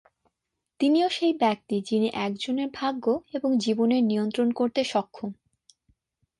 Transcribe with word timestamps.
তিনিই 0.79 1.09
সেই 1.09 1.33
ব্যক্তি 1.33 1.81
যিনি 1.81 2.07
একজনের 2.17 2.69
ভাগ্য 2.73 3.05
এবং 3.33 3.49
জীবনের 3.57 4.03
নিয়ন্ত্রণ 4.03 4.51
করতে 4.51 4.83
সক্ষম। 4.83 5.31